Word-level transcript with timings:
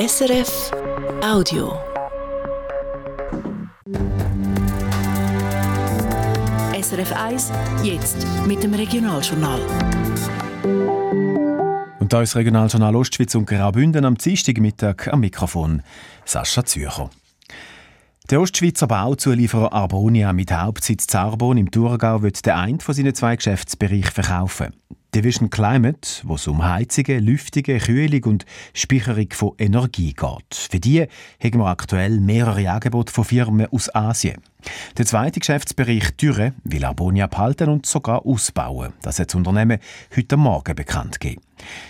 SRF 0.00 0.70
Audio. 1.22 1.78
SRF 6.72 7.12
1, 7.12 7.52
jetzt 7.82 8.26
mit 8.46 8.62
dem 8.62 8.72
Regionaljournal. 8.72 9.60
Und 11.98 12.10
da 12.10 12.22
ist 12.22 12.34
Regionaljournal 12.34 12.96
Ostschweiz 12.96 13.34
und 13.34 13.44
Graubünden 13.44 14.06
am 14.06 14.16
Dienstagmittag 14.16 15.08
am 15.08 15.20
Mikrofon 15.20 15.82
Sascha 16.24 16.64
Zürcher. 16.64 17.10
Der 18.30 18.40
Ostschweizer 18.40 18.86
Bauzulieferer 18.86 19.70
Arbonia 19.70 20.32
mit 20.32 20.50
Hauptsitz 20.50 21.08
Zarbon 21.08 21.58
im 21.58 21.70
Thurgau 21.70 22.22
wird 22.22 22.46
den 22.46 22.54
einen 22.54 22.80
von 22.80 22.94
seinen 22.94 23.14
zwei 23.14 23.36
Geschäftsbereichen 23.36 24.12
verkaufen. 24.12 24.72
Division 25.14 25.50
Climate, 25.50 26.08
wo 26.24 26.36
es 26.36 26.46
um 26.46 26.64
Heizungen, 26.64 27.24
Lüftungen, 27.24 27.80
Kühlung 27.80 28.24
und 28.24 28.46
Speicherung 28.74 29.28
von 29.32 29.52
Energie 29.58 30.12
geht. 30.12 30.54
Für 30.54 30.80
die 30.80 31.06
haben 31.42 31.58
wir 31.58 31.66
aktuell 31.66 32.20
mehrere 32.20 32.70
Angebote 32.70 33.12
von 33.12 33.24
Firmen 33.24 33.66
aus 33.72 33.94
Asien. 33.94 34.42
Der 34.98 35.06
zweite 35.06 35.40
Geschäftsbereich 35.40 36.14
Türe 36.16 36.52
will 36.64 36.84
Arbonia 36.84 37.26
behalten 37.26 37.68
und 37.68 37.86
sogar 37.86 38.26
ausbauen. 38.26 38.92
Das 39.02 39.18
hat 39.18 39.28
das 39.28 39.34
Unternehmen 39.34 39.78
heute 40.16 40.36
Morgen 40.36 40.74
bekannt 40.74 41.20
gegeben. 41.20 41.42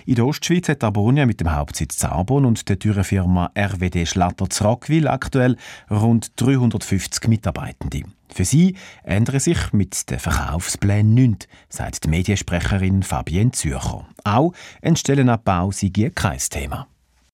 In 0.06 0.16
der 0.16 0.26
Ostschweiz 0.26 0.68
hat 0.68 0.82
Arbonia 0.84 1.26
mit 1.26 1.40
dem 1.40 1.54
Hauptsitz 1.54 1.96
Zarbon 1.96 2.44
und 2.44 2.68
der 2.68 2.78
Türenfirma 2.78 3.50
RWD 3.56 4.06
Schlatter 4.06 4.48
Zrockwil 4.48 5.08
aktuell 5.08 5.56
rund 5.90 6.32
350 6.36 7.28
Mitarbeitende. 7.28 8.02
Für 8.32 8.44
sie 8.44 8.76
ändere 9.02 9.40
sich 9.40 9.72
mit 9.72 10.10
den 10.10 10.18
Verkaufsplänen 10.18 11.14
nichts, 11.14 11.48
sagt 11.68 12.04
die 12.04 12.08
Mediensprecherin 12.08 13.02
Fabienne 13.02 13.52
Zürcher. 13.52 14.06
Auch 14.24 14.52
ein 14.82 14.96
Stellenabbau 14.96 15.72
sei 15.72 16.10
kein 16.14 16.38
Thema. 16.38 16.86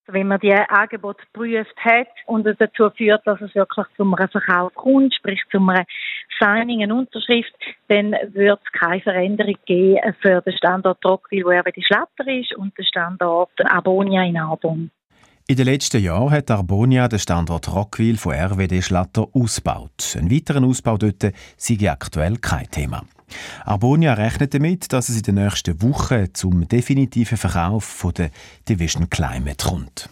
Wenn 0.09 0.29
man 0.29 0.39
die 0.39 0.53
Angebote 0.53 1.25
geprüft 1.33 1.77
hat 1.79 2.07
und 2.27 2.47
es 2.47 2.57
dazu 2.59 2.91
führt, 2.91 3.27
dass 3.27 3.41
es 3.41 3.55
wirklich 3.55 3.87
zu 3.97 4.05
einem 4.05 4.29
Verkauf 4.29 4.73
kommt, 4.75 5.15
sprich 5.15 5.43
zu 5.51 5.59
einem 5.59 5.85
Signing, 6.39 6.83
eine 6.83 6.95
Unterschrift, 6.95 7.53
dann 7.89 8.13
wird 8.33 8.61
es 8.65 8.81
keine 8.81 9.01
Veränderung 9.01 9.57
geben 9.67 10.15
für 10.21 10.41
den 10.43 10.57
Standort 10.57 11.05
Rockville, 11.05 11.45
wo 11.45 11.51
er 11.51 11.65
die 11.65 11.83
Schlatter 11.83 12.27
ist, 12.29 12.55
und 12.57 12.77
den 12.79 12.85
Standort 12.85 13.51
Abonia 13.65 14.23
in 14.25 14.37
Arbon. 14.37 14.91
In 15.49 15.57
den 15.57 15.67
letzten 15.67 16.03
Jahren 16.03 16.33
hat 16.33 16.51
Arbonia 16.51 17.07
den 17.07 17.21
Standort 17.21 17.73
Rockville 17.73 18.17
von 18.17 18.35
RWD 18.35 18.83
Schlatter 18.83 19.29
ausgebaut. 19.33 20.17
Ein 20.19 20.31
weiterer 20.31 20.65
Ausbau 20.65 20.97
dort 20.99 21.23
sei 21.57 21.89
aktuell 21.89 22.37
kein 22.39 22.69
Thema. 22.69 23.03
Arbonia 23.65 24.15
rechnet 24.15 24.55
damit, 24.55 24.93
dass 24.93 25.09
es 25.09 25.17
in 25.17 25.23
den 25.23 25.35
nächsten 25.37 25.81
Wochen 25.83 26.27
zum 26.33 26.69
definitiven 26.69 27.39
Verkauf 27.39 27.85
von 27.85 28.15
der 28.15 28.31
Division 28.69 29.11
Climate 29.11 29.69
kommt. 29.69 30.09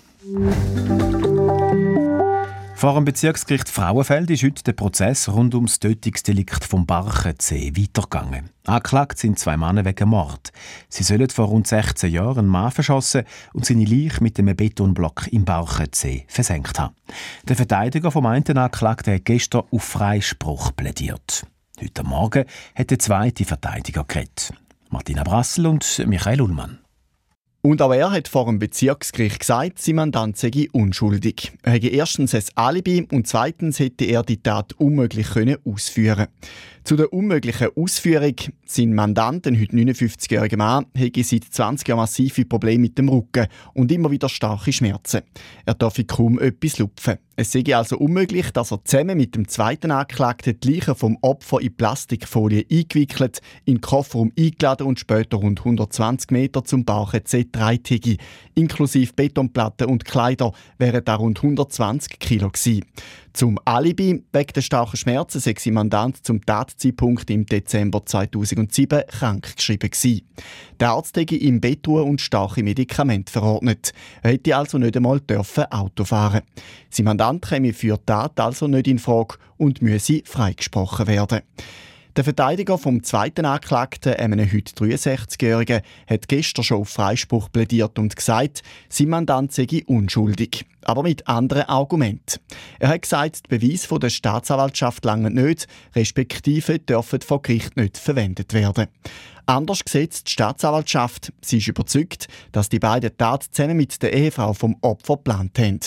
Vor 2.77 2.95
dem 2.95 3.05
Bezirksgericht 3.05 3.69
Frauenfeld 3.69 4.29
ist 4.31 4.43
heute 4.43 4.65
der 4.65 4.73
Prozess 4.73 5.29
rund 5.29 5.55
ums 5.55 5.79
Tötungsdelikt 5.79 6.65
vom 6.65 6.87
Barchensee 6.87 7.73
weitergegangen. 7.77 8.51
Angeklagt 8.67 9.19
sind 9.19 9.39
zwei 9.39 9.57
Männer 9.57 9.85
wegen 9.85 10.09
Mord. 10.09 10.53
Sie 10.89 11.05
sollen 11.05 11.31
vor 11.31 11.47
rund 11.47 11.67
16 11.67 12.13
Jahren 12.13 12.41
einen 12.41 12.49
Mann 12.49 12.73
verschossen 12.73 13.23
und 13.53 13.65
seine 13.65 13.85
Leiche 13.85 14.23
mit 14.23 14.39
einem 14.39 14.57
Betonblock 14.57 15.29
im 15.33 15.45
Barchensee 15.45 16.25
versenkt 16.27 16.79
haben. 16.79 16.95
Der 17.49 17.57
Verteidiger 17.57 18.11
vom 18.11 18.27
einen 18.27 18.59
Anklagten 18.59 19.15
hat 19.15 19.25
gestern 19.25 19.63
auf 19.71 19.83
Freispruch 19.83 20.73
plädiert. 20.75 21.47
Heute 21.81 22.05
Morgen 22.05 22.45
hat 22.77 22.91
der 22.91 23.01
zweite 23.01 23.45
Verteidiger 23.45 24.05
geredet. 24.05 24.53
Martina 24.91 25.25
Brassel 25.25 25.67
und 25.67 26.05
Michael 26.07 26.41
Ullmann. 26.41 26.79
Und 27.63 27.83
auch 27.83 27.93
er 27.93 28.13
hat 28.13 28.29
vor 28.29 28.45
dem 28.45 28.59
Bezirksgericht 28.59 29.41
gesagt, 29.41 29.81
sein 29.81 29.97
Mandant 29.97 30.37
sei 30.37 30.69
unschuldig. 30.71 31.53
Er 31.63 31.73
hätte 31.73 31.89
erstens 31.89 32.35
ein 32.35 32.45
Alibi 32.55 33.09
und 33.11 33.27
zweitens 33.27 33.79
hätte 33.79 34.05
er 34.05 34.23
die 34.23 34.41
Tat 34.43 34.75
unmöglich 34.75 35.29
ausführen 35.65 36.17
können. 36.17 36.29
Zu 36.85 36.97
der 36.97 37.13
unmöglichen 37.13 37.71
Ausführung. 37.75 38.35
Sein 38.67 38.93
Mandant, 38.93 39.47
ein 39.47 39.59
heute 39.59 39.75
59-jähriger 39.75 40.59
Mann, 40.59 40.87
hätte 40.95 41.25
seit 41.25 41.45
20 41.45 41.89
Jahren 41.89 42.01
massive 42.01 42.45
Probleme 42.45 42.83
mit 42.83 42.99
dem 42.99 43.09
Rücken 43.09 43.47
und 43.73 43.91
immer 43.91 44.11
wieder 44.11 44.29
starke 44.29 44.71
Schmerzen. 44.71 45.23
Er 45.65 45.75
darf 45.75 45.99
kaum 46.07 46.39
etwas 46.39 46.79
lupfen. 46.79 47.17
Es 47.37 47.51
sei 47.51 47.65
also 47.75 47.99
unmöglich, 47.99 48.53
dass 48.53 48.71
er 48.71 48.85
zusammen 48.85 49.17
mit 49.17 49.35
dem 49.35 49.49
zweiten 49.49 49.91
Angeklagten 49.91 50.61
die 50.61 50.75
Leiche 50.75 50.95
vom 50.95 51.19
Opfer 51.21 51.61
in 51.61 51.77
Plastikfolie 51.77 52.65
eingewickelt, 52.71 53.41
in 53.65 53.75
den 53.75 53.81
Kofferraum 53.81 54.31
eingeladen 54.39 54.87
und 54.87 55.01
später 55.01 55.39
rund 55.39 55.59
120 55.59 56.31
Meter 56.31 56.63
zum 56.63 56.85
Bauch 56.85 57.13
C3 57.13 57.83
Tigi. 57.83 58.19
Inklusive 58.55 59.13
Betonplatten 59.15 59.89
und 59.89 60.05
Kleider 60.05 60.53
wären 60.79 61.05
da 61.05 61.17
rund 61.17 61.39
120 61.39 62.21
Kilo 62.21 62.51
gewesen. 62.51 62.85
Zum 63.35 63.59
Alibi 63.65 64.23
wegen 64.33 64.53
der 64.55 64.61
starken 64.61 64.97
Schmerzen 64.97 65.41
sei 65.41 65.57
sein 65.59 65.75
Mandant 65.75 66.25
zum 66.25 66.47
Tatzeitpunkt 66.47 67.29
im 67.31 67.45
Dezember 67.45 68.07
2007 68.07 69.03
krankgeschrieben 69.09 69.91
gewesen. 69.91 70.23
Der 70.79 70.91
Arzt 70.91 71.17
hätte 71.17 71.35
ihm 71.35 71.61
Bettruhe 71.61 72.05
und 72.05 72.21
starke 72.21 72.63
Medikamente 72.63 73.33
verordnet. 73.33 73.93
Er 74.23 74.31
hätte 74.31 74.57
also 74.57 74.79
nicht 74.79 74.97
einmal 74.97 75.19
dürfen 75.19 75.65
Auto 75.65 76.05
fahren. 76.05 76.43
Sein 76.91 77.07
Mandant 77.07 77.45
käme 77.45 77.73
für 77.73 77.97
die 77.97 78.07
Tat 78.07 78.39
also 78.39 78.69
nicht 78.69 78.87
in 78.87 79.01
Frage 79.01 79.35
und 79.57 79.83
müsse 79.83 80.23
freigesprochen 80.25 81.09
werden. 81.09 81.41
Der 82.17 82.23
Verteidiger 82.23 82.79
vom 82.79 83.03
zweiten 83.03 83.45
Anklagten, 83.45 84.15
einem 84.15 84.47
heute 84.53 84.73
63-Jährigen, 84.73 85.81
hat 86.07 86.29
gestern 86.29 86.63
schon 86.63 86.83
auf 86.83 86.91
Freispruch 86.91 87.51
plädiert 87.51 87.99
und 87.99 88.15
gesagt, 88.15 88.63
sein 88.89 89.09
Mandant 89.09 89.53
sei 89.53 89.83
unschuldig. 89.87 90.65
Aber 90.83 91.03
mit 91.03 91.27
anderen 91.27 91.65
Argumenten. 91.65 92.39
Er 92.79 92.91
hat 92.91 93.03
gesagt, 93.03 93.51
die 93.51 93.59
Beweise 93.59 93.99
der 93.99 94.11
Staatsanwaltschaft 94.11 95.05
langen 95.05 95.35
nicht, 95.35 95.67
respektive 95.97 96.79
dürfen 96.79 97.21
vor 97.23 97.43
Gericht 97.43 97.77
nicht 97.77 97.99
verwendet 97.99 98.53
werden. 98.53 98.87
Anders 99.47 99.85
gesetzt 99.85 100.29
die 100.29 100.33
Staatsanwaltschaft. 100.33 101.33
Sie 101.43 101.59
ist 101.59 101.69
überzeugt, 101.69 102.29
dass 102.53 102.71
die 102.71 102.79
beiden 102.79 103.15
Tat 103.17 103.43
zusammen 103.43 103.77
mit 103.77 104.03
der 104.03 104.15
Ehefrau 104.15 104.55
vom 104.55 104.77
Opfer 104.81 105.17
geplant 105.17 105.59
haben. 105.59 105.81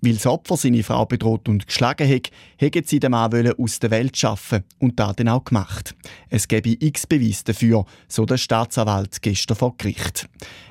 Weil 0.00 0.14
das 0.14 0.26
Opfer 0.26 0.56
seine 0.56 0.82
Frau 0.82 1.04
bedroht 1.04 1.48
und 1.48 1.66
geschlagen 1.66 2.08
hat, 2.08 2.30
hätten 2.56 2.84
sie 2.86 3.00
den 3.00 3.10
Mann 3.10 3.52
aus 3.58 3.78
der 3.80 3.90
Welt 3.90 4.16
schaffen 4.16 4.64
und 4.78 4.98
das 4.98 5.16
dann 5.16 5.28
auch 5.28 5.44
gemacht. 5.44 5.94
Es 6.30 6.48
gebe 6.48 6.76
x 6.80 7.06
Beweise 7.06 7.44
dafür, 7.44 7.84
so 8.08 8.24
der 8.24 8.38
Staatsanwalt 8.38 9.20
gestern 9.20 9.56
vor 9.58 9.76
Gericht. 9.76 10.28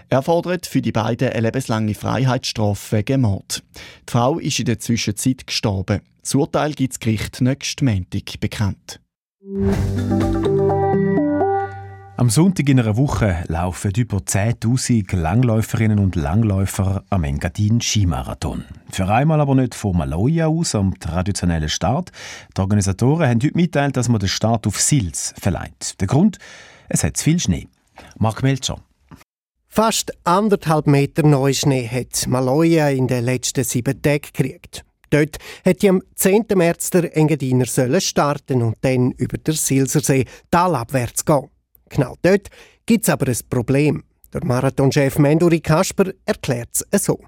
Er 0.10 0.24
fordert 0.24 0.66
für 0.66 0.82
die 0.82 0.92
beiden 0.92 1.30
eine 1.30 1.42
lebenslange 1.42 1.94
Freiheitsstrafe 1.94 2.98
wegen 2.98 3.22
Mord. 3.22 3.64
Die 4.10 4.12
Frau 4.12 4.40
ist 4.40 4.60
in 4.60 4.66
der 4.66 4.80
Zwischenzeit 4.80 5.46
gestorben. 5.46 6.02
Das 6.22 6.36
Urteil 6.36 6.74
gibt 6.74 6.94
das 6.94 7.00
Gericht 7.00 7.40
nächsten 7.40 7.86
Montag 7.86 8.40
bekannt. 8.40 9.00
Am 12.22 12.30
Sonntag 12.30 12.70
in 12.70 12.80
einer 12.80 12.98
Woche 12.98 13.44
laufen 13.48 13.94
über 13.98 14.18
10.000 14.18 15.16
Langläuferinnen 15.16 15.98
und 15.98 16.16
Langläufer 16.16 17.04
am 17.10 17.24
Engadin 17.24 17.82
Skimarathon. 17.82 18.64
Für 18.92 19.08
einmal 19.08 19.42
aber 19.42 19.56
nicht 19.56 19.74
von 19.74 19.98
Maloja 19.98 20.46
aus, 20.46 20.76
am 20.76 20.94
traditionellen 21.00 21.68
Start. 21.68 22.12
Die 22.56 22.62
Organisatoren 22.62 23.28
haben 23.28 23.42
heute 23.42 23.58
mitteilt, 23.58 23.98
dass 23.98 24.08
man 24.08 24.20
den 24.20 24.30
Start 24.30 24.68
auf 24.68 24.80
Sils 24.80 25.34
verleiht. 25.40 26.00
Der 26.00 26.06
Grund? 26.06 26.38
Es 26.90 27.04
hat 27.04 27.18
zu 27.18 27.24
viel 27.24 27.40
Schnee. 27.40 27.68
Mark 28.20 28.44
Melcher. 28.44 28.78
Fast 29.68 30.14
anderthalb 30.24 30.86
Meter 30.86 31.26
Neuschnee 31.26 31.88
hat 31.88 32.28
Maloja 32.28 32.90
in 32.90 33.08
den 33.08 33.26
letzten 33.26 33.64
sieben 33.64 34.00
Tagen 34.00 34.22
gekriegt. 34.32 34.86
Dort 35.10 35.40
hätte 35.64 35.90
am 35.90 36.04
10. 36.14 36.46
März 36.54 36.92
der 36.92 37.18
Engadiner 37.18 37.66
starten 37.66 38.62
und 38.62 38.78
dann 38.82 39.10
über 39.10 39.40
den 39.40 39.56
Silsersee 39.56 40.26
talabwärts 40.52 41.26
gehen. 41.26 41.50
Genau 41.92 42.16
dort 42.22 42.48
gibt 42.86 43.04
es 43.04 43.10
aber 43.10 43.28
ein 43.28 43.38
Problem. 43.50 44.04
Der 44.34 44.46
Marathonchef 44.46 45.20
Menduri 45.20 45.60
Kasper 45.60 46.14
erklärt 46.26 46.70
es 46.90 47.04
so. 47.06 47.20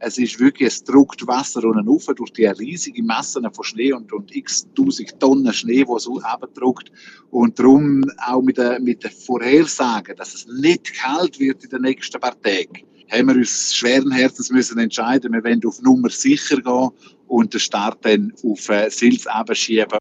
Es 0.00 0.16
ist 0.16 0.38
wirklich, 0.38 0.68
es 0.68 0.84
druckt 0.84 1.26
Wasser 1.26 1.62
unten 1.64 1.86
rauf 1.86 2.06
durch 2.16 2.32
die 2.32 2.46
riesigen 2.46 3.04
Massen 3.04 3.46
von 3.52 3.64
Schnee 3.64 3.92
und, 3.92 4.12
und 4.12 4.34
x 4.34 4.66
tausend 4.74 5.18
Tonnen 5.20 5.52
Schnee, 5.52 5.84
die 5.84 5.98
so 5.98 6.20
abdruckt. 6.20 6.90
Und 7.30 7.58
darum 7.58 8.04
auch 8.24 8.40
mit 8.40 8.56
der, 8.56 8.80
mit 8.80 9.02
der 9.02 9.10
Vorhersage, 9.10 10.14
dass 10.14 10.34
es 10.34 10.46
nicht 10.46 10.94
kalt 10.94 11.38
wird 11.40 11.64
in 11.64 11.70
den 11.70 11.82
nächsten 11.82 12.20
paar 12.20 12.40
Tagen, 12.40 12.84
haben 13.10 13.28
wir 13.28 13.36
uns 13.36 13.74
schweren 13.74 14.12
Herzens 14.12 14.50
müssen 14.50 14.78
entscheiden, 14.78 15.32
wir 15.32 15.42
wollen 15.42 15.64
auf 15.66 15.82
Nummer 15.82 16.10
sicher 16.10 16.60
gehen 16.62 16.90
und 17.26 17.52
den 17.52 17.60
Start 17.60 18.04
dann 18.04 18.32
auf 18.44 18.68
äh, 18.68 18.88
Silz 18.90 19.26
schieben. 19.52 19.98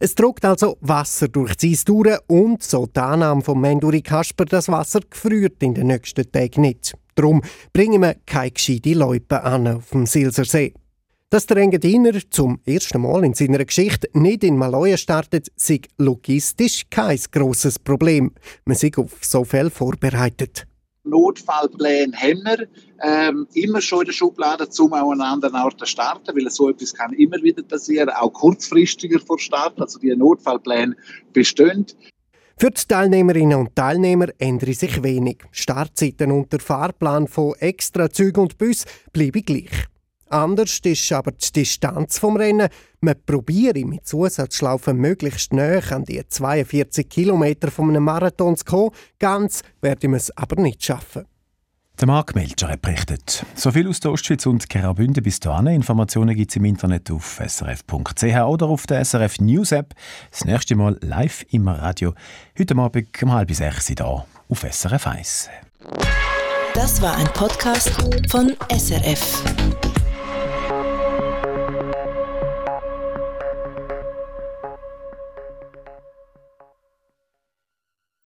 Es 0.00 0.14
druckt 0.14 0.44
also 0.44 0.76
Wasser 0.80 1.26
durch 1.26 1.56
die 1.56 1.72
Eis 1.72 1.84
durch 1.84 2.16
und, 2.28 2.62
so 2.62 2.86
die 2.86 3.00
Annahme 3.00 3.42
von 3.42 3.60
Menduri 3.60 4.00
Kasper, 4.00 4.44
das 4.44 4.68
Wasser 4.68 5.00
gefriert 5.00 5.60
in 5.60 5.74
den 5.74 5.88
nächsten 5.88 6.30
Tagen 6.30 6.60
nicht. 6.60 6.94
Darum 7.16 7.42
bringen 7.72 8.02
wir 8.02 8.14
keine 8.24 8.52
gescheite 8.52 8.92
Loipe 8.92 9.42
an 9.42 9.66
auf 9.66 9.90
dem 9.90 10.06
Silsersee. 10.06 10.72
Dass 11.30 11.46
der 11.46 11.56
Engadiner 11.56 12.12
zum 12.30 12.60
ersten 12.64 13.02
Mal 13.02 13.24
in 13.24 13.34
seiner 13.34 13.64
Geschichte 13.64 14.08
nicht 14.12 14.44
in 14.44 14.56
Maloja 14.56 14.96
startet, 14.96 15.48
sei 15.56 15.80
logistisch 15.98 16.84
kein 16.88 17.18
grosses 17.32 17.80
Problem. 17.80 18.30
Man 18.64 18.76
sei 18.76 18.92
auf 18.96 19.16
so 19.22 19.42
viel 19.42 19.68
vorbereitet. 19.68 20.67
Notfallpläne 21.08 22.16
haben 22.16 22.42
wir 22.44 22.68
ähm, 23.02 23.46
immer 23.54 23.80
schon 23.80 24.00
in 24.00 24.06
der 24.06 24.12
Schublade, 24.12 24.68
um 24.78 24.92
auch 24.92 25.12
an 25.12 25.20
anderen 25.20 25.56
Orten 25.56 25.80
zu 25.80 25.86
starten, 25.86 26.36
weil 26.36 26.50
so 26.50 26.68
etwas 26.68 26.94
kann 26.94 27.12
immer 27.14 27.42
wieder 27.42 27.62
passieren, 27.62 28.10
auch 28.10 28.32
kurzfristiger 28.32 29.20
vor 29.20 29.38
Start, 29.38 29.80
also 29.80 29.98
die 29.98 30.14
Notfallpläne 30.14 30.96
bestehen. 31.32 31.86
Für 32.60 32.70
die 32.70 32.82
Teilnehmerinnen 32.88 33.58
und 33.58 33.76
Teilnehmer 33.76 34.26
ändere 34.38 34.74
sich 34.74 35.02
wenig. 35.04 35.44
Startzeiten 35.52 36.32
und 36.32 36.52
der 36.52 36.58
Fahrplan 36.58 37.28
von 37.28 37.54
extra 37.60 38.10
Zügen 38.10 38.40
und 38.40 38.58
Bus 38.58 38.84
bleiben 39.12 39.42
gleich. 39.42 39.70
Anders 40.30 40.80
ist 40.82 41.12
aber 41.12 41.32
die 41.32 41.52
Distanz 41.52 42.18
vom 42.18 42.36
Rennen. 42.36 42.68
Man 43.00 43.14
probiere 43.24 43.84
mit 43.84 44.06
Zusatzschlaufen 44.06 44.96
möglichst 44.96 45.52
näher 45.52 45.82
an 45.90 46.04
die 46.04 46.22
42 46.26 47.08
Kilometer 47.08 47.70
von 47.70 47.88
einem 47.88 48.04
Marathon 48.04 48.56
zu 48.56 48.64
kommen. 48.64 48.90
Ganz 49.18 49.62
werde 49.80 50.08
man 50.08 50.16
es 50.16 50.36
aber 50.36 50.60
nicht 50.60 50.84
schaffen. 50.84 51.24
Der 52.00 52.06
Marc 52.06 52.36
Melcher 52.36 52.68
hat 52.68 52.80
berichtet. 52.80 53.44
So 53.56 53.72
viel 53.72 53.88
aus 53.88 53.98
der 53.98 54.12
Ostschweiz 54.12 54.46
und 54.46 54.70
Graubünden 54.70 55.20
bis 55.20 55.40
dahin. 55.40 55.66
Informationen 55.66 56.36
gibt 56.36 56.52
es 56.52 56.56
im 56.56 56.64
Internet 56.64 57.10
auf 57.10 57.40
srf.ch 57.44 58.22
oder 58.22 58.66
auf 58.66 58.86
der 58.86 59.04
SRF 59.04 59.40
News 59.40 59.72
App. 59.72 59.94
Das 60.30 60.44
nächste 60.44 60.76
Mal 60.76 60.96
live 61.00 61.44
im 61.50 61.66
Radio. 61.66 62.14
Heute 62.56 62.76
Abend 62.76 63.22
um 63.22 63.32
halb 63.32 63.52
sechs 63.52 63.88
hier 63.88 64.04
auf 64.04 64.26
SRF 64.70 65.06
1. 65.08 65.50
Das 66.74 67.02
war 67.02 67.16
ein 67.16 67.26
Podcast 67.32 67.90
von 68.30 68.54
SRF. 68.70 69.42